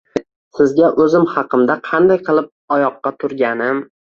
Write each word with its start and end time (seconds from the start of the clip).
Sizga 0.59 0.87
oʻzim 1.03 1.27
haqimda, 1.35 1.77
qanday 1.91 2.21
qilib 2.31 2.75
oyoqqa 2.79 3.17
turganim 3.23 3.89